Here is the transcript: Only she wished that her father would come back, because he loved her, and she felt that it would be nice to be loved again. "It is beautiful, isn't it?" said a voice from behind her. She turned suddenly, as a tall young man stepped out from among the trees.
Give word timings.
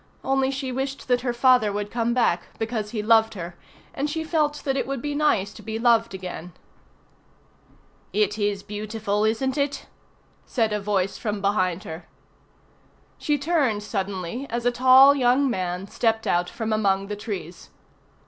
Only 0.23 0.49
she 0.49 0.71
wished 0.71 1.07
that 1.09 1.21
her 1.21 1.31
father 1.31 1.71
would 1.71 1.91
come 1.91 2.11
back, 2.11 2.57
because 2.57 2.89
he 2.89 3.03
loved 3.03 3.35
her, 3.35 3.55
and 3.93 4.09
she 4.09 4.23
felt 4.23 4.55
that 4.63 4.75
it 4.75 4.87
would 4.87 4.99
be 4.99 5.13
nice 5.13 5.53
to 5.53 5.61
be 5.61 5.77
loved 5.77 6.15
again. 6.15 6.53
"It 8.11 8.35
is 8.39 8.63
beautiful, 8.63 9.23
isn't 9.25 9.59
it?" 9.59 9.85
said 10.47 10.73
a 10.73 10.81
voice 10.81 11.19
from 11.19 11.39
behind 11.39 11.83
her. 11.83 12.07
She 13.19 13.37
turned 13.37 13.83
suddenly, 13.83 14.47
as 14.49 14.65
a 14.65 14.71
tall 14.71 15.13
young 15.13 15.47
man 15.51 15.85
stepped 15.87 16.25
out 16.25 16.49
from 16.49 16.73
among 16.73 17.05
the 17.05 17.15
trees. 17.15 17.69